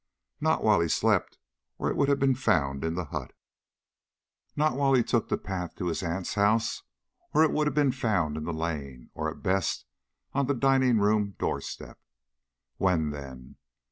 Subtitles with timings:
[0.39, 1.37] Not while he slept,
[1.77, 3.33] or it would have been found in the hut.
[4.55, 6.81] Not while he took the path to his aunt's house,
[7.35, 9.85] or it would have been found in the lane, or, at best,
[10.33, 11.99] on the dining room door step.
[12.77, 13.57] When, then?